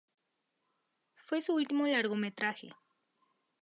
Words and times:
Fue 1.13 1.41
su 1.41 1.53
último 1.53 1.85
largometraje. 1.85 2.73